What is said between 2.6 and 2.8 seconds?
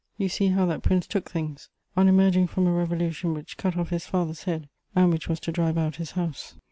a